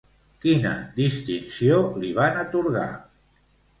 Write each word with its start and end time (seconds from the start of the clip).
Quina 0.45 0.71
distinció 0.95 1.77
li 2.05 2.09
van 2.21 2.43
atorgar? 2.47 2.89